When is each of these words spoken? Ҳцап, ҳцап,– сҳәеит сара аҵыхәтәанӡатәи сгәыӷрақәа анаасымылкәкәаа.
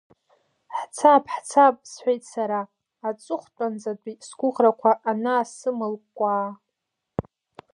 Ҳцап, 0.77 1.23
ҳцап,– 1.33 1.75
сҳәеит 1.91 2.23
сара 2.33 2.61
аҵыхәтәанӡатәи 3.07 4.15
сгәыӷрақәа 4.27 4.91
анаасымылкәкәаа. 5.09 6.47